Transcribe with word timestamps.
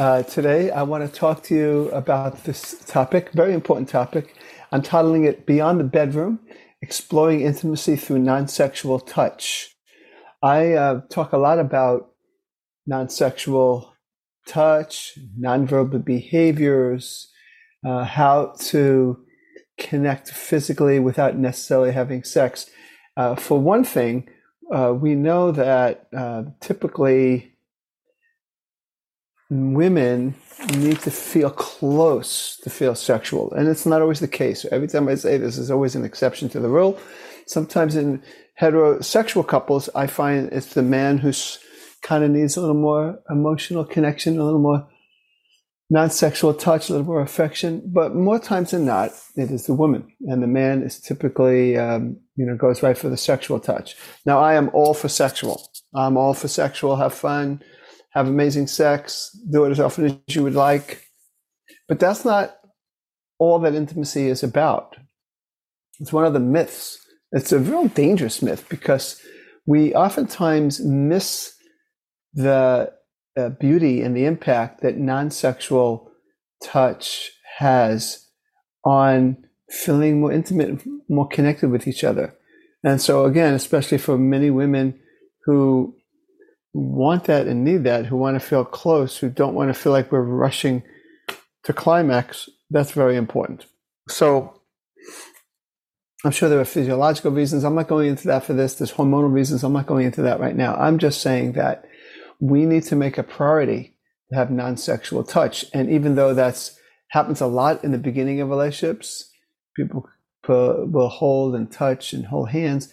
Uh, 0.00 0.22
today, 0.22 0.70
I 0.70 0.82
want 0.82 1.04
to 1.06 1.14
talk 1.14 1.42
to 1.42 1.54
you 1.54 1.90
about 1.90 2.44
this 2.44 2.82
topic, 2.86 3.32
very 3.32 3.52
important 3.52 3.90
topic. 3.90 4.34
I'm 4.72 4.80
titling 4.80 5.28
it 5.28 5.44
Beyond 5.44 5.78
the 5.78 5.84
Bedroom 5.84 6.40
Exploring 6.80 7.42
Intimacy 7.42 7.96
Through 7.96 8.20
Non 8.20 8.48
Sexual 8.48 9.00
Touch. 9.00 9.76
I 10.42 10.72
uh, 10.72 11.02
talk 11.10 11.34
a 11.34 11.36
lot 11.36 11.58
about 11.58 12.12
non 12.86 13.10
sexual 13.10 13.94
touch, 14.46 15.18
nonverbal 15.38 16.02
behaviors, 16.02 17.30
uh, 17.86 18.04
how 18.04 18.54
to 18.70 19.22
connect 19.76 20.30
physically 20.30 20.98
without 20.98 21.36
necessarily 21.36 21.92
having 21.92 22.24
sex. 22.24 22.70
Uh, 23.18 23.34
for 23.34 23.60
one 23.60 23.84
thing, 23.84 24.30
uh, 24.74 24.94
we 24.98 25.14
know 25.14 25.52
that 25.52 26.08
typically 26.62 27.49
women 29.50 30.36
need 30.76 31.00
to 31.00 31.10
feel 31.10 31.50
close 31.50 32.56
to 32.62 32.70
feel 32.70 32.94
sexual. 32.94 33.52
And 33.52 33.68
it's 33.68 33.84
not 33.84 34.00
always 34.00 34.20
the 34.20 34.28
case. 34.28 34.64
Every 34.70 34.88
time 34.88 35.08
I 35.08 35.16
say 35.16 35.38
this, 35.38 35.56
there's 35.56 35.70
always 35.70 35.96
an 35.96 36.04
exception 36.04 36.48
to 36.50 36.60
the 36.60 36.68
rule. 36.68 36.98
Sometimes 37.46 37.96
in 37.96 38.22
heterosexual 38.60 39.46
couples, 39.46 39.88
I 39.94 40.06
find 40.06 40.52
it's 40.52 40.74
the 40.74 40.82
man 40.82 41.18
who's 41.18 41.58
kind 42.02 42.22
of 42.22 42.30
needs 42.30 42.56
a 42.56 42.60
little 42.60 42.76
more 42.76 43.18
emotional 43.28 43.84
connection, 43.84 44.38
a 44.38 44.44
little 44.44 44.60
more 44.60 44.86
non-sexual 45.90 46.54
touch, 46.54 46.88
a 46.88 46.92
little 46.92 47.06
more 47.06 47.20
affection. 47.20 47.82
But 47.92 48.14
more 48.14 48.38
times 48.38 48.70
than 48.70 48.86
not, 48.86 49.10
it 49.34 49.50
is 49.50 49.66
the 49.66 49.74
woman, 49.74 50.06
and 50.20 50.40
the 50.42 50.46
man 50.46 50.82
is 50.82 51.00
typically, 51.00 51.76
um, 51.76 52.20
you 52.36 52.46
know, 52.46 52.56
goes 52.56 52.82
right 52.82 52.96
for 52.96 53.08
the 53.08 53.16
sexual 53.16 53.58
touch. 53.58 53.96
Now, 54.24 54.38
I 54.38 54.54
am 54.54 54.70
all 54.72 54.94
for 54.94 55.08
sexual. 55.08 55.68
I'm 55.92 56.16
all 56.16 56.34
for 56.34 56.46
sexual. 56.46 56.96
Have 56.96 57.14
fun 57.14 57.62
have 58.12 58.28
amazing 58.28 58.66
sex, 58.66 59.36
do 59.50 59.64
it 59.64 59.70
as 59.70 59.80
often 59.80 60.06
as 60.06 60.34
you 60.34 60.42
would 60.42 60.54
like. 60.54 61.06
But 61.88 62.00
that's 62.00 62.24
not 62.24 62.56
all 63.38 63.58
that 63.60 63.74
intimacy 63.74 64.28
is 64.28 64.42
about. 64.42 64.96
It's 65.98 66.12
one 66.12 66.24
of 66.24 66.32
the 66.32 66.40
myths. 66.40 66.98
It's 67.32 67.52
a 67.52 67.58
real 67.58 67.88
dangerous 67.88 68.42
myth 68.42 68.66
because 68.68 69.20
we 69.66 69.94
oftentimes 69.94 70.80
miss 70.84 71.54
the 72.34 72.92
uh, 73.36 73.48
beauty 73.50 74.02
and 74.02 74.16
the 74.16 74.24
impact 74.24 74.82
that 74.82 74.96
non 74.96 75.30
sexual 75.30 76.10
touch 76.62 77.30
has 77.58 78.26
on 78.84 79.44
feeling 79.70 80.20
more 80.20 80.32
intimate, 80.32 80.82
more 81.08 81.28
connected 81.28 81.70
with 81.70 81.86
each 81.86 82.02
other. 82.02 82.34
And 82.82 83.00
so, 83.00 83.24
again, 83.24 83.54
especially 83.54 83.98
for 83.98 84.18
many 84.18 84.50
women 84.50 84.98
who 85.44 85.94
want 86.72 87.24
that 87.24 87.46
and 87.46 87.64
need 87.64 87.84
that, 87.84 88.06
who 88.06 88.16
want 88.16 88.40
to 88.40 88.46
feel 88.46 88.64
close, 88.64 89.16
who 89.16 89.28
don't 89.28 89.54
want 89.54 89.68
to 89.68 89.80
feel 89.80 89.92
like 89.92 90.12
we're 90.12 90.22
rushing 90.22 90.82
to 91.64 91.72
climax, 91.72 92.48
that's 92.70 92.92
very 92.92 93.16
important. 93.16 93.66
So 94.08 94.60
I'm 96.24 96.30
sure 96.30 96.48
there 96.48 96.60
are 96.60 96.64
physiological 96.64 97.32
reasons. 97.32 97.64
I'm 97.64 97.74
not 97.74 97.88
going 97.88 98.08
into 98.08 98.28
that 98.28 98.44
for 98.44 98.52
this. 98.52 98.74
There's 98.74 98.92
hormonal 98.92 99.32
reasons. 99.32 99.64
I'm 99.64 99.72
not 99.72 99.86
going 99.86 100.06
into 100.06 100.22
that 100.22 100.40
right 100.40 100.56
now. 100.56 100.74
I'm 100.76 100.98
just 100.98 101.20
saying 101.20 101.52
that 101.52 101.84
we 102.40 102.66
need 102.66 102.84
to 102.84 102.96
make 102.96 103.18
a 103.18 103.22
priority 103.22 103.96
to 104.30 104.36
have 104.36 104.50
non-sexual 104.50 105.24
touch. 105.24 105.64
And 105.74 105.90
even 105.90 106.14
though 106.14 106.34
that's 106.34 106.78
happens 107.08 107.40
a 107.40 107.46
lot 107.46 107.82
in 107.82 107.90
the 107.90 107.98
beginning 107.98 108.40
of 108.40 108.48
relationships, 108.48 109.30
people 109.76 110.08
will 110.46 111.08
hold 111.08 111.54
and 111.54 111.70
touch 111.70 112.12
and 112.12 112.26
hold 112.26 112.50
hands 112.50 112.92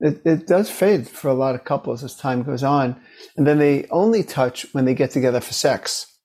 it, 0.00 0.22
it 0.24 0.46
does 0.46 0.70
fade 0.70 1.08
for 1.08 1.28
a 1.28 1.34
lot 1.34 1.54
of 1.54 1.64
couples 1.64 2.04
as 2.04 2.14
time 2.14 2.42
goes 2.42 2.62
on. 2.62 3.00
And 3.36 3.46
then 3.46 3.58
they 3.58 3.86
only 3.90 4.22
touch 4.22 4.72
when 4.72 4.84
they 4.84 4.94
get 4.94 5.10
together 5.10 5.40
for 5.40 5.52
sex, 5.52 6.18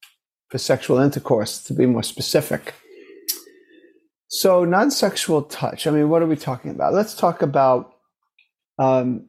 for 0.49 0.57
sexual 0.57 0.99
intercourse, 0.99 1.63
to 1.63 1.73
be 1.73 1.85
more 1.85 2.03
specific. 2.03 2.75
So, 4.27 4.63
non 4.65 4.91
sexual 4.91 5.43
touch, 5.43 5.85
I 5.85 5.91
mean, 5.91 6.09
what 6.09 6.21
are 6.21 6.27
we 6.27 6.35
talking 6.35 6.71
about? 6.71 6.93
Let's 6.93 7.13
talk 7.13 7.41
about 7.41 7.93
um, 8.79 9.27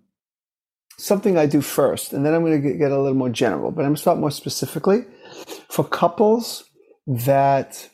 something 0.99 1.37
I 1.37 1.47
do 1.47 1.61
first, 1.61 2.13
and 2.13 2.25
then 2.25 2.35
I'm 2.35 2.43
going 2.43 2.63
to 2.63 2.73
get 2.73 2.91
a 2.91 2.99
little 2.99 3.17
more 3.17 3.29
general, 3.29 3.71
but 3.71 3.83
I'm 3.83 3.89
going 3.89 3.97
to 3.97 4.01
start 4.01 4.19
more 4.19 4.31
specifically. 4.31 5.05
For 5.69 5.85
couples 5.85 6.65
that 7.07 7.91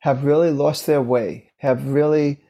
have 0.00 0.24
really 0.24 0.50
lost 0.50 0.86
their 0.86 1.02
way, 1.02 1.52
have 1.58 1.86
really 1.86 2.40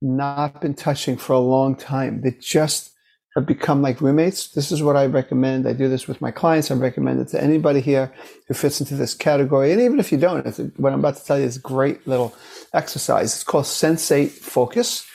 not 0.00 0.60
been 0.60 0.74
touching 0.74 1.16
for 1.16 1.32
a 1.32 1.40
long 1.40 1.74
time, 1.74 2.20
that 2.22 2.40
just 2.40 2.92
have 3.36 3.46
become 3.46 3.82
like 3.82 4.00
roommates. 4.00 4.48
This 4.48 4.72
is 4.72 4.82
what 4.82 4.96
I 4.96 5.04
recommend. 5.04 5.68
I 5.68 5.74
do 5.74 5.88
this 5.88 6.08
with 6.08 6.22
my 6.22 6.30
clients. 6.30 6.70
I 6.70 6.74
recommend 6.74 7.20
it 7.20 7.28
to 7.28 7.42
anybody 7.42 7.80
here 7.80 8.10
who 8.48 8.54
fits 8.54 8.80
into 8.80 8.96
this 8.96 9.12
category. 9.12 9.72
And 9.72 9.80
even 9.80 10.00
if 10.00 10.10
you 10.10 10.16
don't, 10.16 10.46
what 10.78 10.94
I'm 10.94 11.00
about 11.00 11.16
to 11.16 11.24
tell 11.24 11.38
you 11.38 11.44
is 11.44 11.58
a 11.58 11.60
great 11.60 12.08
little 12.08 12.34
exercise. 12.72 13.34
It's 13.34 13.44
called 13.44 13.66
Sensate 13.66 14.30
Focus, 14.30 15.06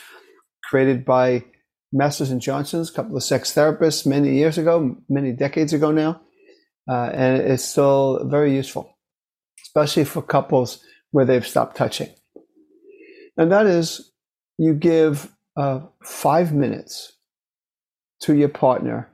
created 0.63 1.03
by 1.03 1.43
Masters 1.91 2.29
and 2.29 2.39
Johnson's, 2.39 2.91
a 2.91 2.93
couple 2.93 3.17
of 3.17 3.23
sex 3.23 3.51
therapists 3.53 4.05
many 4.05 4.35
years 4.35 4.59
ago, 4.59 4.95
many 5.09 5.31
decades 5.31 5.73
ago 5.73 5.91
now. 5.91 6.21
Uh, 6.87 7.09
and 7.13 7.41
it's 7.41 7.65
still 7.65 8.23
very 8.25 8.55
useful, 8.55 8.97
especially 9.63 10.03
for 10.03 10.21
couples 10.21 10.83
where 11.09 11.25
they've 11.25 11.45
stopped 11.45 11.75
touching. 11.75 12.09
And 13.35 13.51
that 13.51 13.65
is 13.65 14.11
you 14.59 14.75
give 14.75 15.31
uh, 15.57 15.81
five 16.03 16.53
minutes 16.53 17.13
to 18.21 18.35
your 18.35 18.49
partner 18.49 19.09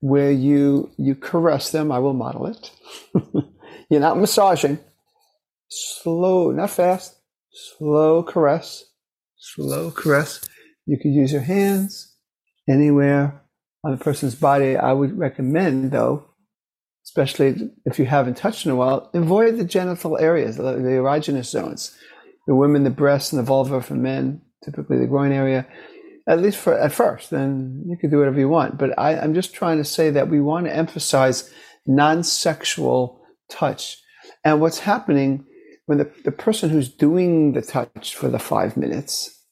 where 0.00 0.30
you 0.30 0.90
you 0.98 1.14
caress 1.14 1.70
them. 1.70 1.90
I 1.90 1.98
will 1.98 2.12
model 2.12 2.46
it. 2.46 2.70
You're 3.90 4.00
not 4.00 4.18
massaging. 4.18 4.78
Slow, 5.68 6.50
not 6.50 6.70
fast. 6.70 7.16
Slow 7.50 8.22
caress. 8.22 8.84
Slow 9.36 9.90
caress. 9.90 10.46
You 10.86 10.98
could 10.98 11.12
use 11.12 11.32
your 11.32 11.42
hands 11.42 12.14
anywhere 12.68 13.42
on 13.82 13.92
the 13.92 14.04
person's 14.04 14.34
body. 14.34 14.76
I 14.76 14.92
would 14.92 15.18
recommend, 15.18 15.92
though, 15.92 16.26
especially 17.06 17.70
if 17.84 17.98
you 17.98 18.04
haven't 18.04 18.36
touched 18.36 18.66
in 18.66 18.72
a 18.72 18.76
while, 18.76 19.10
avoid 19.14 19.56
the 19.56 19.64
genital 19.64 20.18
areas, 20.18 20.56
the, 20.56 20.62
the 20.62 20.98
erogenous 21.00 21.46
zones. 21.46 21.96
The 22.46 22.54
women, 22.54 22.84
the 22.84 22.90
breasts, 22.90 23.32
and 23.32 23.38
the 23.38 23.44
vulva 23.44 23.80
for 23.80 23.94
men, 23.94 24.42
typically 24.62 24.98
the 24.98 25.06
groin 25.06 25.32
area 25.32 25.66
at 26.26 26.40
least 26.40 26.58
for 26.58 26.78
at 26.78 26.92
first. 26.92 27.30
Then 27.30 27.84
you 27.86 27.96
can 27.96 28.10
do 28.10 28.18
whatever 28.18 28.38
you 28.38 28.48
want. 28.48 28.78
But 28.78 28.98
I, 28.98 29.18
I'm 29.18 29.34
just 29.34 29.54
trying 29.54 29.78
to 29.78 29.84
say 29.84 30.10
that 30.10 30.28
we 30.28 30.40
want 30.40 30.66
to 30.66 30.74
emphasize 30.74 31.50
non-sexual 31.86 33.20
touch. 33.50 33.98
And 34.44 34.60
what's 34.60 34.80
happening 34.80 35.44
when 35.86 35.98
the, 35.98 36.10
the 36.24 36.32
person 36.32 36.70
who's 36.70 36.88
doing 36.88 37.52
the 37.52 37.62
touch 37.62 38.14
for 38.14 38.28
the 38.28 38.38
five 38.38 38.76
minutes 38.76 39.42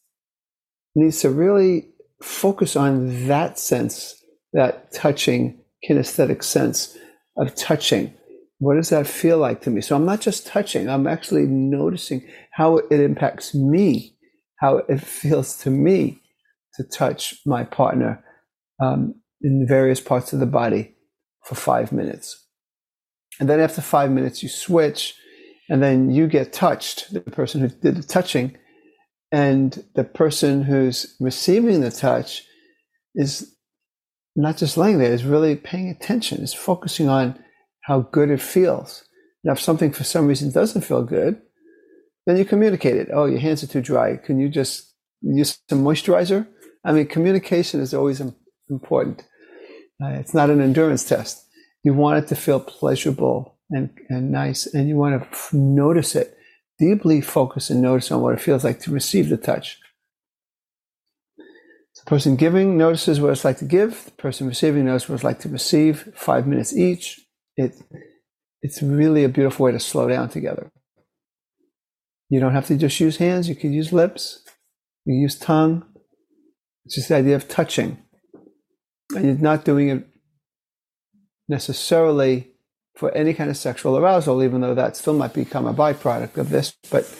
needs 0.94 1.20
to 1.20 1.30
really 1.30 1.90
focus 2.22 2.76
on 2.76 3.26
that 3.26 3.58
sense, 3.58 4.14
that 4.52 4.92
touching 4.92 5.62
kinesthetic 5.88 6.42
sense 6.42 6.96
of 7.36 7.54
touching. 7.54 8.14
What 8.58 8.76
does 8.76 8.90
that 8.90 9.06
feel 9.06 9.38
like 9.38 9.62
to 9.62 9.70
me? 9.70 9.80
So 9.80 9.96
I'm 9.96 10.04
not 10.04 10.20
just 10.20 10.46
touching, 10.46 10.88
I'm 10.88 11.06
actually 11.06 11.46
noticing 11.46 12.26
how 12.52 12.76
it 12.78 13.00
impacts 13.00 13.54
me, 13.54 14.16
how 14.56 14.78
it 14.88 15.00
feels 15.02 15.56
to 15.58 15.70
me 15.70 16.21
to 16.76 16.84
touch 16.84 17.36
my 17.46 17.64
partner 17.64 18.24
um, 18.80 19.14
in 19.42 19.66
various 19.68 20.00
parts 20.00 20.32
of 20.32 20.40
the 20.40 20.46
body 20.46 20.94
for 21.44 21.54
five 21.54 21.92
minutes. 21.92 22.46
And 23.40 23.48
then 23.48 23.60
after 23.60 23.80
five 23.80 24.10
minutes, 24.10 24.42
you 24.42 24.48
switch, 24.48 25.14
and 25.68 25.82
then 25.82 26.10
you 26.10 26.26
get 26.26 26.52
touched, 26.52 27.12
the 27.12 27.20
person 27.20 27.60
who 27.60 27.68
did 27.68 27.96
the 27.96 28.02
touching, 28.02 28.56
and 29.30 29.84
the 29.94 30.04
person 30.04 30.62
who's 30.62 31.16
receiving 31.18 31.80
the 31.80 31.90
touch 31.90 32.44
is 33.14 33.54
not 34.36 34.58
just 34.58 34.76
laying 34.76 34.98
there, 34.98 35.12
is 35.12 35.24
really 35.24 35.56
paying 35.56 35.88
attention, 35.88 36.42
is 36.42 36.54
focusing 36.54 37.08
on 37.08 37.42
how 37.82 38.00
good 38.00 38.30
it 38.30 38.40
feels. 38.40 39.04
Now, 39.44 39.52
if 39.52 39.60
something 39.60 39.92
for 39.92 40.04
some 40.04 40.26
reason 40.26 40.50
doesn't 40.50 40.82
feel 40.82 41.02
good, 41.02 41.40
then 42.26 42.36
you 42.36 42.44
communicate 42.44 42.96
it. 42.96 43.08
Oh, 43.12 43.26
your 43.26 43.40
hands 43.40 43.64
are 43.64 43.66
too 43.66 43.80
dry. 43.80 44.16
Can 44.16 44.38
you 44.38 44.48
just 44.48 44.94
use 45.20 45.58
some 45.68 45.82
moisturizer? 45.82 46.46
I 46.84 46.92
mean, 46.92 47.06
communication 47.06 47.80
is 47.80 47.94
always 47.94 48.20
important. 48.68 49.24
Uh, 50.02 50.08
it's 50.08 50.34
not 50.34 50.50
an 50.50 50.60
endurance 50.60 51.04
test. 51.04 51.46
You 51.84 51.94
want 51.94 52.24
it 52.24 52.28
to 52.28 52.36
feel 52.36 52.60
pleasurable 52.60 53.58
and, 53.70 53.90
and 54.08 54.30
nice, 54.30 54.66
and 54.66 54.88
you 54.88 54.96
want 54.96 55.20
to 55.20 55.28
f- 55.28 55.52
notice 55.52 56.14
it 56.14 56.36
deeply 56.78 57.20
focus 57.20 57.70
and 57.70 57.80
notice 57.80 58.10
on 58.10 58.20
what 58.20 58.34
it 58.34 58.40
feels 58.40 58.64
like 58.64 58.80
to 58.80 58.90
receive 58.90 59.28
the 59.28 59.36
touch. 59.36 59.78
The 61.36 62.10
person 62.10 62.34
giving 62.34 62.76
notices 62.76 63.20
what 63.20 63.30
it's 63.30 63.44
like 63.44 63.58
to 63.58 63.64
give, 63.64 64.06
the 64.06 64.10
person 64.12 64.48
receiving 64.48 64.86
notices 64.86 65.08
what 65.08 65.14
it's 65.16 65.24
like 65.24 65.38
to 65.40 65.48
receive, 65.48 66.08
five 66.16 66.46
minutes 66.48 66.76
each. 66.76 67.20
It, 67.56 67.74
it's 68.60 68.82
really 68.82 69.22
a 69.22 69.28
beautiful 69.28 69.64
way 69.66 69.72
to 69.72 69.78
slow 69.78 70.08
down 70.08 70.28
together. 70.28 70.72
You 72.28 72.40
don't 72.40 72.54
have 72.54 72.66
to 72.66 72.76
just 72.76 72.98
use 72.98 73.18
hands, 73.18 73.48
you 73.48 73.54
can 73.54 73.72
use 73.72 73.92
lips, 73.92 74.42
you 75.04 75.14
use 75.14 75.38
tongue. 75.38 75.84
It's 76.84 76.96
just 76.96 77.08
the 77.08 77.16
idea 77.16 77.36
of 77.36 77.48
touching. 77.48 77.98
And 79.14 79.24
you're 79.24 79.34
not 79.34 79.64
doing 79.64 79.88
it 79.88 80.06
necessarily 81.48 82.48
for 82.96 83.10
any 83.12 83.34
kind 83.34 83.50
of 83.50 83.56
sexual 83.56 83.96
arousal, 83.96 84.42
even 84.42 84.60
though 84.60 84.74
that 84.74 84.96
still 84.96 85.14
might 85.14 85.34
become 85.34 85.66
a 85.66 85.74
byproduct 85.74 86.36
of 86.36 86.50
this. 86.50 86.74
But 86.90 87.12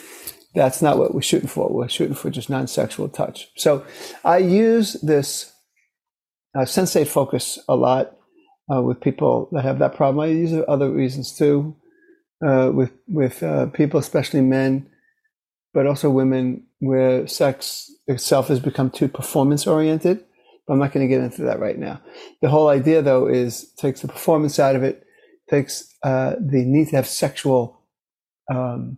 that's 0.53 0.81
not 0.81 0.97
what 0.97 1.13
we're 1.13 1.21
shooting 1.21 1.47
for. 1.47 1.69
We're 1.71 1.89
shooting 1.89 2.15
for 2.15 2.29
just 2.29 2.49
non 2.49 2.67
sexual 2.67 3.09
touch. 3.09 3.49
So 3.55 3.85
I 4.23 4.37
use 4.37 4.93
this 5.01 5.51
uh, 6.55 6.61
sensate 6.61 7.07
focus 7.07 7.59
a 7.67 7.75
lot 7.75 8.15
uh, 8.73 8.81
with 8.81 9.01
people 9.01 9.49
that 9.51 9.63
have 9.63 9.79
that 9.79 9.95
problem. 9.95 10.19
I 10.19 10.27
use 10.27 10.53
it 10.53 10.65
other 10.65 10.89
reasons 10.89 11.35
too, 11.35 11.75
uh, 12.45 12.71
with, 12.73 12.91
with 13.07 13.41
uh, 13.41 13.67
people, 13.67 13.99
especially 13.99 14.41
men, 14.41 14.89
but 15.73 15.87
also 15.87 16.09
women, 16.09 16.67
where 16.83 17.25
sex 17.27 17.89
itself 18.07 18.49
has 18.49 18.59
become 18.59 18.89
too 18.89 19.07
performance 19.07 19.65
oriented. 19.65 20.23
But 20.67 20.73
I'm 20.73 20.79
not 20.79 20.93
going 20.93 21.07
to 21.07 21.13
get 21.13 21.23
into 21.23 21.43
that 21.43 21.59
right 21.59 21.77
now. 21.77 22.01
The 22.41 22.49
whole 22.49 22.69
idea, 22.69 23.01
though, 23.01 23.27
is 23.27 23.71
takes 23.73 24.01
the 24.01 24.07
performance 24.07 24.59
out 24.59 24.75
of 24.75 24.83
it, 24.83 25.03
takes 25.49 25.93
uh, 26.03 26.35
the 26.39 26.63
need 26.63 26.89
to 26.89 26.97
have 26.97 27.07
sexual 27.07 27.81
um, 28.53 28.97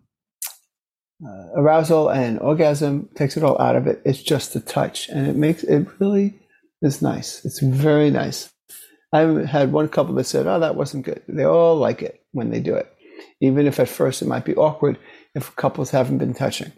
uh, 1.23 1.47
arousal 1.55 2.09
and 2.09 2.39
orgasm, 2.39 3.09
takes 3.15 3.37
it 3.37 3.43
all 3.43 3.59
out 3.59 3.75
of 3.75 3.87
it. 3.87 4.01
It's 4.05 4.21
just 4.21 4.53
the 4.53 4.59
touch, 4.59 5.09
and 5.09 5.27
it 5.27 5.35
makes 5.35 5.63
it 5.63 5.87
really 5.99 6.39
is 6.81 7.01
nice. 7.01 7.43
It's 7.45 7.59
very 7.59 8.11
nice. 8.11 8.51
I've 9.11 9.45
had 9.45 9.71
one 9.71 9.87
couple 9.89 10.13
that 10.15 10.25
said, 10.25 10.45
"Oh, 10.45 10.59
that 10.59 10.75
wasn't 10.75 11.05
good." 11.05 11.23
They 11.27 11.45
all 11.45 11.75
like 11.77 12.01
it 12.01 12.23
when 12.31 12.51
they 12.51 12.59
do 12.59 12.75
it, 12.75 12.91
even 13.41 13.65
if 13.65 13.79
at 13.79 13.89
first 13.89 14.21
it 14.21 14.27
might 14.27 14.45
be 14.45 14.55
awkward 14.55 14.99
if 15.33 15.55
couples 15.55 15.91
haven't 15.91 16.19
been 16.19 16.33
touching. 16.33 16.73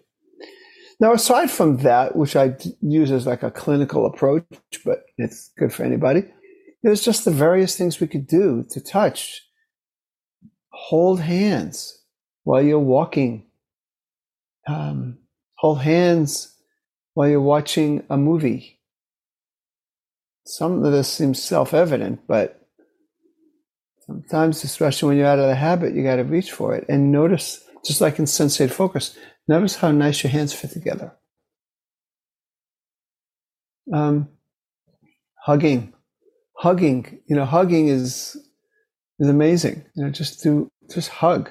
Now, 1.00 1.14
aside 1.14 1.52
from 1.52 1.78
that, 1.78 2.16
which 2.16 2.36
I 2.36 2.56
use 2.82 3.12
as 3.12 3.28
like 3.28 3.44
a 3.44 3.52
clinical 3.52 4.06
approach, 4.06 4.46
but 4.84 5.04
it's 5.18 5.52
good 5.58 5.72
for 5.72 5.84
anybody, 5.84 6.24
there's 6.82 7.04
just 7.04 7.26
the 7.26 7.32
various 7.32 7.78
things 7.78 8.00
we 8.00 8.08
could 8.08 8.28
do 8.28 8.66
to 8.72 8.82
touch. 8.82 9.44
Hold 10.70 11.20
hands 11.20 12.04
while 12.44 12.62
you're 12.62 12.80
walking. 12.80 13.46
Um, 14.68 15.20
hold 15.56 15.82
hands 15.82 16.56
while 17.14 17.28
you're 17.28 17.42
watching 17.42 18.04
a 18.10 18.18
movie. 18.18 18.80
Some 20.46 20.84
of 20.84 20.92
this 20.92 21.12
seems 21.12 21.44
self 21.44 21.74
evident, 21.74 22.22
but 22.28 22.68
sometimes, 24.06 24.64
especially 24.64 25.10
when 25.10 25.18
you're 25.18 25.28
out 25.28 25.40
of 25.40 25.48
the 25.48 25.56
habit, 25.56 25.94
you 25.94 26.04
got 26.04 26.16
to 26.18 26.24
reach 26.24 26.52
for 26.52 26.74
it 26.74 26.86
and 26.88 27.12
notice, 27.12 27.64
just 27.86 28.02
like 28.02 28.18
in 28.18 28.26
sensate 28.26 28.72
focus, 28.72 29.18
Notice 29.48 29.78
how 29.78 29.92
nice 29.92 30.24
your 30.24 30.32
hands 30.32 30.54
fit 30.54 30.72
together. 30.72 31.14
Um, 33.94 34.28
hugging, 35.46 35.94
hugging. 36.58 37.22
You 37.28 37.38
know, 37.38 37.46
hugging 37.46 37.88
is 37.88 38.36
is 39.20 39.30
amazing. 39.30 39.86
You 39.96 40.04
know, 40.04 40.10
just 40.10 40.44
do 40.44 40.70
just 40.94 41.10
hug, 41.10 41.50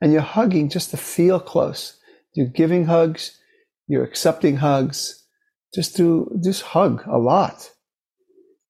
and 0.00 0.12
you're 0.12 0.22
hugging 0.22 0.70
just 0.70 0.90
to 0.90 0.96
feel 0.96 1.38
close. 1.38 1.98
You're 2.32 2.46
giving 2.46 2.86
hugs, 2.86 3.38
you're 3.86 4.04
accepting 4.04 4.56
hugs. 4.56 5.22
Just 5.74 5.96
do 5.96 6.30
just 6.42 6.62
hug 6.62 7.02
a 7.06 7.18
lot, 7.18 7.70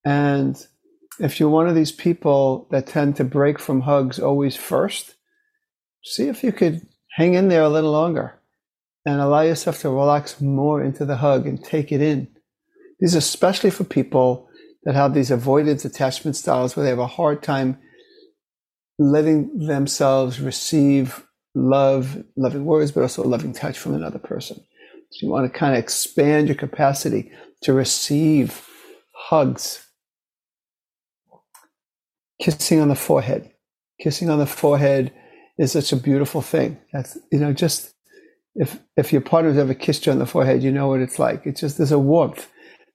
and 0.04 0.66
if 1.20 1.38
you're 1.38 1.48
one 1.48 1.68
of 1.68 1.76
these 1.76 1.92
people 1.92 2.66
that 2.72 2.88
tend 2.88 3.14
to 3.16 3.24
break 3.24 3.60
from 3.60 3.82
hugs 3.82 4.18
always 4.18 4.56
first, 4.56 5.14
see 6.02 6.26
if 6.26 6.42
you 6.42 6.50
could 6.50 6.88
hang 7.12 7.34
in 7.34 7.48
there 7.48 7.62
a 7.62 7.68
little 7.68 7.92
longer 7.92 8.40
and 9.06 9.20
allow 9.20 9.42
yourself 9.42 9.80
to 9.80 9.90
relax 9.90 10.40
more 10.40 10.82
into 10.82 11.04
the 11.04 11.16
hug 11.16 11.46
and 11.46 11.62
take 11.62 11.92
it 11.92 12.00
in. 12.00 12.28
These 13.00 13.14
are 13.14 13.18
especially 13.18 13.70
for 13.70 13.84
people 13.84 14.48
that 14.84 14.94
have 14.94 15.14
these 15.14 15.30
avoidance 15.30 15.84
attachment 15.84 16.36
styles 16.36 16.76
where 16.76 16.84
they 16.84 16.90
have 16.90 16.98
a 16.98 17.06
hard 17.06 17.42
time 17.42 17.78
letting 18.98 19.66
themselves 19.66 20.40
receive 20.40 21.26
love, 21.54 22.22
loving 22.36 22.64
words, 22.64 22.92
but 22.92 23.02
also 23.02 23.22
loving 23.22 23.52
touch 23.52 23.78
from 23.78 23.94
another 23.94 24.18
person. 24.18 24.56
So 25.10 25.26
you 25.26 25.32
want 25.32 25.52
to 25.52 25.58
kind 25.58 25.74
of 25.74 25.78
expand 25.78 26.48
your 26.48 26.56
capacity 26.56 27.30
to 27.62 27.72
receive 27.72 28.68
hugs. 29.12 29.86
Kissing 32.40 32.80
on 32.80 32.88
the 32.88 32.96
forehead. 32.96 33.50
Kissing 34.00 34.28
on 34.28 34.38
the 34.38 34.46
forehead 34.46 35.12
is 35.56 35.72
such 35.72 35.92
a 35.92 35.96
beautiful 35.96 36.42
thing. 36.42 36.78
That's, 36.92 37.16
you 37.30 37.38
know, 37.38 37.52
just 37.52 37.93
if 38.54 38.78
if 38.96 39.12
your 39.12 39.22
partner's 39.22 39.58
ever 39.58 39.74
kissed 39.74 40.06
you 40.06 40.12
on 40.12 40.18
the 40.18 40.26
forehead, 40.26 40.62
you 40.62 40.70
know 40.70 40.88
what 40.88 41.00
it's 41.00 41.18
like. 41.18 41.46
It's 41.46 41.60
just 41.60 41.78
there's 41.78 41.92
a 41.92 41.98
warmth. 41.98 42.48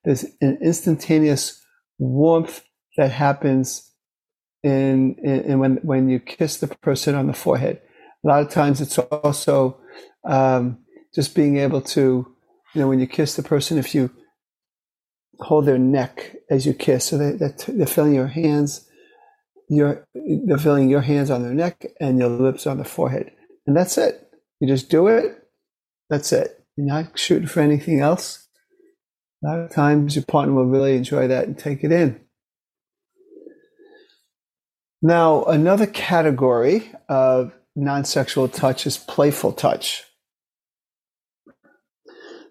There's 0.05 0.25
an 0.41 0.57
instantaneous 0.61 1.61
warmth 1.97 2.63
that 2.97 3.11
happens 3.11 3.89
in, 4.63 5.15
in, 5.23 5.41
in 5.41 5.59
when 5.59 5.77
when 5.77 6.09
you 6.09 6.19
kiss 6.19 6.57
the 6.57 6.67
person 6.67 7.15
on 7.15 7.27
the 7.27 7.33
forehead. 7.33 7.81
A 8.23 8.27
lot 8.27 8.41
of 8.41 8.49
times, 8.49 8.81
it's 8.81 8.97
also 8.97 9.79
um, 10.27 10.79
just 11.15 11.35
being 11.35 11.57
able 11.57 11.81
to, 11.81 12.27
you 12.73 12.81
know, 12.81 12.87
when 12.87 12.99
you 12.99 13.07
kiss 13.07 13.35
the 13.35 13.43
person, 13.43 13.77
if 13.77 13.95
you 13.95 14.11
hold 15.39 15.65
their 15.65 15.77
neck 15.77 16.35
as 16.49 16.65
you 16.65 16.73
kiss, 16.73 17.05
so 17.05 17.17
they, 17.17 17.31
they're, 17.31 17.87
feeling 17.87 18.13
your 18.13 18.27
hands, 18.27 18.85
your 19.69 20.05
they're 20.13 20.57
feeling 20.57 20.89
your 20.89 21.01
hands 21.01 21.29
on 21.29 21.43
their 21.43 21.53
neck 21.53 21.85
and 22.01 22.19
your 22.19 22.29
lips 22.29 22.67
on 22.67 22.77
the 22.77 22.83
forehead, 22.83 23.31
and 23.65 23.75
that's 23.75 23.97
it. 23.97 24.29
You 24.59 24.67
just 24.67 24.89
do 24.89 25.07
it, 25.07 25.38
that's 26.09 26.31
it. 26.31 26.63
You're 26.75 26.87
not 26.87 27.17
shooting 27.17 27.47
for 27.47 27.59
anything 27.59 27.99
else. 27.99 28.47
A 29.43 29.47
lot 29.47 29.59
of 29.59 29.71
times 29.71 30.15
your 30.15 30.25
partner 30.25 30.53
will 30.53 30.65
really 30.65 30.95
enjoy 30.95 31.27
that 31.27 31.45
and 31.45 31.57
take 31.57 31.83
it 31.83 31.91
in. 31.91 32.19
Now, 35.01 35.45
another 35.45 35.85
category 35.85 36.91
of 37.07 37.53
non 37.75 38.03
sexual 38.03 38.49
touch 38.49 38.85
is 38.85 38.97
playful 38.97 39.53
touch. 39.53 40.03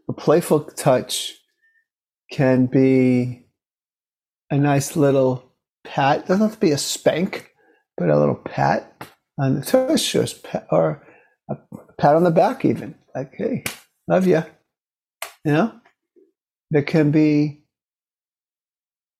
A 0.09 0.13
playful 0.15 0.61
touch 0.61 1.35
can 2.33 2.67
be 2.67 3.47
a 4.51 4.57
nice 4.57 4.97
little 4.97 5.53
pat. 5.85 6.21
It 6.21 6.27
doesn't 6.27 6.47
have 6.47 6.55
to 6.55 6.61
be 6.61 6.71
a 6.71 6.79
spank, 6.79 7.51
but 7.99 8.09
a 8.09 8.19
little 8.19 8.35
pat 8.35 9.07
on 9.39 9.61
the 9.61 9.67
tush 9.67 10.15
or 10.71 11.07
a 11.51 11.57
pat 11.99 12.17
on 12.17 12.25
the 12.25 12.31
back, 12.31 12.65
even 12.65 12.95
like, 13.15 13.35
hey, 13.37 13.65
love 14.07 14.27
you. 14.27 14.43
You 15.45 15.53
know, 15.53 15.81
there 16.71 16.83
can 16.83 17.11
be 17.11 17.65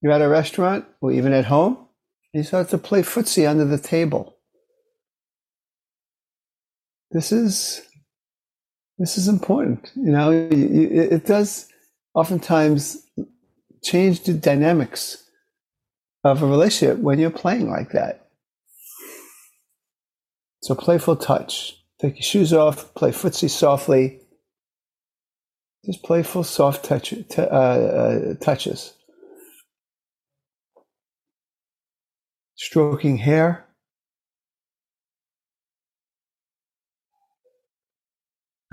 you're 0.01 0.13
at 0.13 0.23
a 0.23 0.29
restaurant 0.29 0.85
or 1.01 1.13
even 1.13 1.33
at 1.33 1.47
home, 1.47 1.77
and 2.33 2.43
you 2.43 2.45
start 2.45 2.69
to 2.71 2.79
play 2.79 3.03
footsie 3.03 3.49
under 3.49 3.65
the 3.65 3.79
table. 3.79 4.37
This 7.11 7.33
is 7.33 7.83
this 8.99 9.17
is 9.17 9.29
important. 9.29 9.91
You 9.95 10.13
know, 10.13 10.31
it 10.33 11.25
does 11.25 11.69
oftentimes 12.15 13.07
change 13.83 14.25
the 14.25 14.35
dynamics 14.35 15.25
of 16.25 16.43
a 16.43 16.47
relationship 16.47 16.99
when 16.99 17.19
you're 17.19 17.31
playing 17.31 17.71
like 17.71 17.93
that. 17.93 18.29
So 20.63 20.75
playful 20.75 21.17
touch. 21.17 21.78
Take 22.01 22.17
your 22.17 22.23
shoes 22.23 22.53
off, 22.53 22.95
play 22.95 23.11
footsie 23.11 23.51
softly. 23.51 24.21
Just 25.85 26.03
playful, 26.05 26.45
soft 26.45 26.85
touch, 26.85 27.11
t- 27.11 27.25
uh, 27.39 27.45
uh, 27.45 28.35
touches. 28.41 28.95
Stroking 32.57 33.17
hair. 33.17 33.67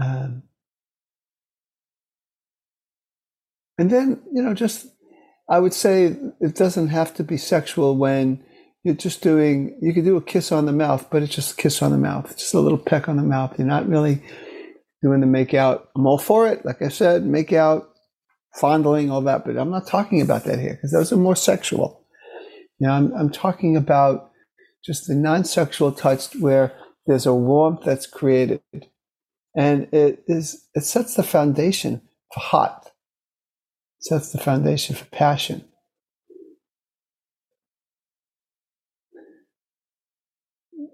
Um, 0.01 0.43
and 3.77 3.89
then, 3.89 4.21
you 4.33 4.41
know, 4.43 4.53
just 4.53 4.87
I 5.49 5.59
would 5.59 5.73
say 5.73 6.15
it 6.41 6.55
doesn't 6.55 6.89
have 6.89 7.13
to 7.15 7.23
be 7.23 7.37
sexual 7.37 7.95
when 7.97 8.43
you're 8.85 8.93
just 8.93 9.23
doing, 9.23 9.77
you 9.81 9.93
could 9.93 10.05
do 10.05 10.15
a 10.15 10.21
kiss 10.21 10.51
on 10.51 10.67
the 10.67 10.71
mouth, 10.71 11.07
but 11.09 11.23
it's 11.23 11.33
just 11.33 11.53
a 11.53 11.61
kiss 11.61 11.81
on 11.81 11.89
the 11.89 11.97
mouth, 11.97 12.37
just 12.37 12.53
a 12.53 12.59
little 12.59 12.77
peck 12.77 13.09
on 13.09 13.17
the 13.17 13.23
mouth. 13.23 13.57
You're 13.57 13.67
not 13.67 13.89
really 13.89 14.21
doing 15.01 15.21
the 15.21 15.27
make 15.27 15.55
out. 15.55 15.89
I'm 15.95 16.05
all 16.05 16.19
for 16.19 16.47
it. 16.47 16.63
Like 16.63 16.83
I 16.83 16.89
said, 16.89 17.25
make 17.25 17.51
out, 17.51 17.89
fondling, 18.53 19.09
all 19.09 19.21
that, 19.21 19.43
but 19.43 19.57
I'm 19.57 19.71
not 19.71 19.87
talking 19.87 20.21
about 20.21 20.43
that 20.43 20.59
here 20.59 20.75
because 20.75 20.91
those 20.91 21.11
are 21.11 21.17
more 21.17 21.35
sexual. 21.35 22.05
Know, 22.79 22.91
I'm, 22.91 23.11
I'm 23.13 23.31
talking 23.31 23.75
about 23.75 24.29
just 24.85 25.07
the 25.07 25.15
non 25.15 25.45
sexual 25.45 25.91
touch 25.91 26.35
where 26.35 26.71
there's 27.07 27.25
a 27.25 27.33
warmth 27.33 27.81
that's 27.83 28.05
created 28.05 28.61
and 29.55 29.87
it 29.93 30.23
is 30.27 30.67
it 30.75 30.83
sets 30.83 31.15
the 31.15 31.23
foundation 31.23 32.01
for 32.31 32.39
hot. 32.39 32.91
Sets 33.99 34.31
the 34.31 34.37
foundation 34.37 34.95
for 34.95 35.05
passion. 35.05 35.65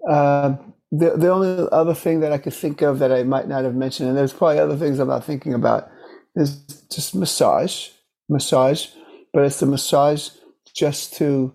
Uh, 0.08 0.56
the 0.90 1.16
the 1.16 1.28
only 1.28 1.68
other 1.72 1.94
thing 1.94 2.20
that 2.20 2.32
I 2.32 2.38
could 2.38 2.54
think 2.54 2.82
of 2.82 2.98
that 2.98 3.12
I 3.12 3.22
might 3.22 3.48
not 3.48 3.64
have 3.64 3.74
mentioned, 3.74 4.08
and 4.08 4.18
there's 4.18 4.32
probably 4.32 4.58
other 4.58 4.76
things 4.76 4.98
I'm 4.98 5.08
not 5.08 5.24
thinking 5.24 5.54
about, 5.54 5.90
is 6.36 6.56
just 6.90 7.14
massage, 7.14 7.88
massage, 8.28 8.88
but 9.32 9.44
it's 9.44 9.60
the 9.60 9.66
massage 9.66 10.30
just 10.74 11.14
to 11.14 11.52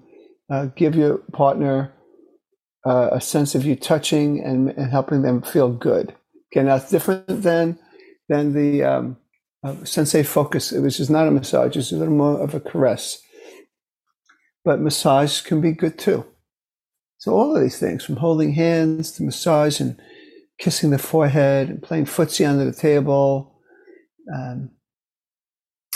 uh, 0.49 0.65
give 0.75 0.95
your 0.95 1.19
partner 1.33 1.93
uh, 2.85 3.09
a 3.11 3.21
sense 3.21 3.53
of 3.55 3.65
you 3.65 3.75
touching 3.75 4.43
and, 4.43 4.69
and 4.69 4.91
helping 4.91 5.21
them 5.21 5.41
feel 5.41 5.69
good. 5.69 6.15
Okay, 6.51 6.63
now 6.65 6.75
it's 6.75 6.89
different 6.89 7.27
than 7.27 7.77
than 8.29 8.53
the 8.53 8.83
um, 8.83 9.17
uh, 9.63 9.73
sensate 9.83 10.25
focus, 10.25 10.71
which 10.71 10.99
is 10.99 11.09
not 11.09 11.27
a 11.27 11.31
massage; 11.31 11.75
it's 11.75 11.91
a 11.91 11.95
little 11.95 12.13
more 12.13 12.39
of 12.39 12.55
a 12.55 12.59
caress. 12.59 13.21
But 14.65 14.81
massage 14.81 15.41
can 15.41 15.61
be 15.61 15.71
good 15.73 15.99
too. 15.99 16.25
So 17.19 17.33
all 17.33 17.55
of 17.55 17.61
these 17.61 17.79
things, 17.79 18.05
from 18.05 18.17
holding 18.17 18.53
hands 18.53 19.11
to 19.13 19.23
massage 19.23 19.79
and 19.79 19.99
kissing 20.59 20.91
the 20.91 20.99
forehead 20.99 21.69
and 21.69 21.81
playing 21.81 22.05
footsie 22.05 22.47
under 22.47 22.65
the 22.65 22.71
table, 22.71 23.59
um, 24.33 24.71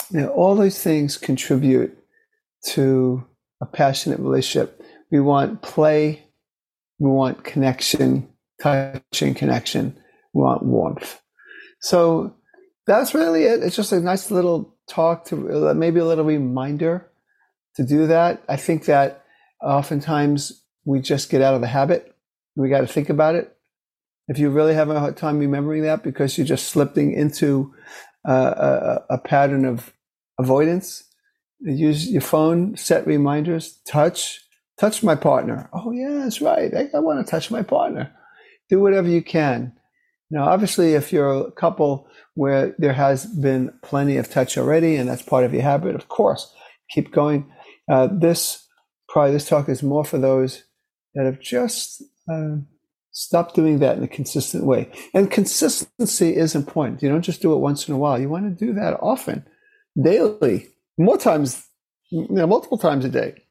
you 0.10 0.22
know, 0.22 0.30
all 0.30 0.56
these 0.56 0.82
things 0.82 1.18
contribute 1.18 1.98
to 2.66 3.26
a 3.62 3.66
passionate 3.66 4.20
relationship. 4.20 4.84
We 5.12 5.20
want 5.20 5.62
play, 5.62 6.24
we 7.00 7.10
want 7.10 7.44
connection, 7.44 8.28
touching 8.62 9.34
connection, 9.34 9.98
we 10.34 10.42
want 10.42 10.64
warmth. 10.64 11.22
So 11.82 12.36
that's 12.88 13.14
really 13.14 13.44
it. 13.44 13.64
It's 13.64 13.76
just 13.76 13.92
a 13.92 14.00
nice 14.00 14.32
little 14.32 14.76
talk 14.88 15.26
to 15.26 15.70
uh, 15.70 15.74
maybe 15.74 16.00
a 16.00 16.06
little 16.06 16.26
reminder 16.26 17.10
to 17.76 17.86
do 17.86 18.08
that. 18.08 18.44
I 18.50 18.58
think 18.58 18.86
that 18.86 19.24
oftentimes 19.64 20.61
we 20.86 21.00
just 21.00 21.30
get 21.30 21.42
out 21.42 21.54
of 21.54 21.62
the 21.62 21.68
habit. 21.68 22.16
We 22.56 22.70
got 22.70 22.82
to 22.82 22.88
think 22.88 23.10
about 23.10 23.36
it. 23.36 23.56
If 24.28 24.40
you 24.40 24.50
really 24.50 24.74
have 24.74 24.90
a 24.90 25.00
hard 25.00 25.18
time 25.18 25.40
remembering 25.40 25.84
that 25.84 26.04
because 26.04 26.38
you're 26.38 26.48
just 26.48 26.70
slipping 26.70 27.14
into 27.14 27.74
uh, 28.28 29.02
a, 29.10 29.16
a 29.16 29.18
pattern 29.18 29.66
of 29.66 29.94
avoidance, 30.40 31.04
use 31.60 32.08
your 32.08 32.22
phone, 32.22 32.78
set 32.78 33.06
reminders, 33.06 33.80
touch, 33.86 34.40
touch 34.80 35.04
my 35.04 35.16
partner. 35.16 35.70
Oh, 35.74 35.92
yeah, 35.92 36.20
that's 36.24 36.42
right. 36.42 36.74
I, 36.74 36.90
I 36.96 37.00
want 37.00 37.26
to 37.26 37.30
touch 37.30 37.52
my 37.52 37.62
partner. 37.62 38.12
Do 38.70 38.80
whatever 38.80 39.08
you 39.08 39.22
can. 39.22 39.74
Now, 40.30 40.46
obviously, 40.46 40.94
if 40.94 41.12
you're 41.12 41.48
a 41.48 41.52
couple 41.52 42.08
where 42.36 42.74
there 42.78 42.94
has 42.94 43.26
been 43.26 43.74
plenty 43.84 44.16
of 44.18 44.30
touch 44.30 44.58
already 44.58 44.96
and 44.96 45.10
that's 45.10 45.22
part 45.22 45.44
of 45.44 45.54
your 45.54 45.64
habit, 45.64 45.94
of 45.94 46.08
course, 46.08 46.54
keep 46.90 47.12
going. 47.12 47.52
Uh, 47.92 48.08
this 48.12 48.66
probably 49.10 49.34
this 49.34 49.48
talk 49.48 49.68
is 49.68 49.84
more 49.84 50.06
for 50.06 50.18
those 50.18 50.64
that 51.16 51.26
have 51.26 51.40
just 51.40 52.04
uh, 52.32 52.56
stopped 53.12 53.56
doing 53.56 53.80
that 53.80 53.98
in 53.98 54.04
a 54.04 54.08
consistent 54.08 54.66
way. 54.66 54.90
And 55.14 55.30
consistency 55.30 56.36
is 56.36 56.56
important. 56.56 57.02
You 57.02 57.10
don't 57.10 57.22
just 57.22 57.42
do 57.42 57.54
it 57.54 57.60
once 57.60 57.88
in 57.88 57.94
a 57.94 57.98
while. 57.98 58.20
You 58.20 58.30
want 58.30 58.58
to 58.58 58.66
do 58.66 58.74
that 58.74 58.98
often, 59.02 59.46
daily, 60.02 60.68
more 60.98 61.18
times, 61.18 61.66
you 62.10 62.28
know, 62.30 62.48
multiple 62.48 62.78
times 62.78 63.06
a 63.06 63.10
day. 63.10 63.44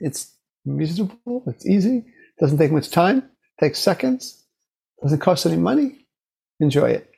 It's 0.00 0.34
reasonable. 0.64 1.44
It's 1.46 1.66
easy. 1.66 2.06
Doesn't 2.40 2.58
take 2.58 2.72
much 2.72 2.90
time. 2.90 3.30
Takes 3.60 3.78
seconds. 3.78 4.44
Doesn't 5.02 5.20
cost 5.20 5.46
any 5.46 5.56
money. 5.56 6.06
Enjoy 6.58 6.90
it. 6.90 7.10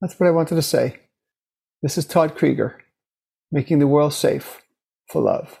That's 0.00 0.18
what 0.18 0.26
I 0.26 0.32
wanted 0.32 0.56
to 0.56 0.62
say. 0.62 1.00
This 1.82 1.98
is 1.98 2.06
Todd 2.06 2.36
Creager, 2.36 2.74
making 3.52 3.78
the 3.78 3.86
world 3.86 4.14
safe 4.14 4.62
for 5.08 5.22
love. 5.22 5.58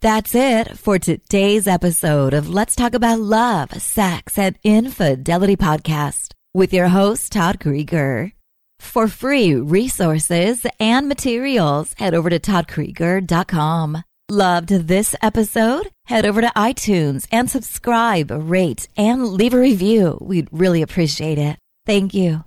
That's 0.00 0.32
it 0.32 0.78
for 0.78 1.00
today's 1.00 1.66
episode 1.66 2.32
of 2.32 2.48
Let's 2.48 2.76
Talk 2.76 2.94
About 2.94 3.18
Love, 3.18 3.72
Sex, 3.82 4.38
and 4.38 4.56
Infidelity 4.62 5.56
podcast 5.56 6.34
with 6.54 6.72
your 6.72 6.86
host, 6.86 7.32
Todd 7.32 7.58
Creager. 7.58 8.30
For 8.78 9.08
free 9.08 9.56
resources 9.56 10.64
and 10.78 11.08
materials, 11.08 11.94
head 11.98 12.14
over 12.14 12.30
to 12.30 12.38
toddcreager.com. 12.38 14.04
Loved 14.30 14.68
this 14.68 15.16
episode? 15.20 15.88
Head 16.06 16.24
over 16.24 16.42
to 16.42 16.52
iTunes 16.54 17.26
and 17.32 17.50
subscribe, 17.50 18.30
rate, 18.30 18.86
and 18.96 19.24
leave 19.26 19.54
a 19.54 19.58
review. 19.58 20.16
We'd 20.20 20.48
really 20.52 20.82
appreciate 20.82 21.38
it. 21.38 21.58
Thank 21.86 22.14
you. 22.14 22.44